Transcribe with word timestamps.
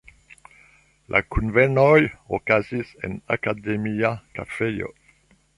La 1.15 1.21
kunvenoj 1.35 1.93
okazis 2.39 2.97
en 3.09 3.21
Akademia 3.39 4.15
kafejo. 4.41 4.95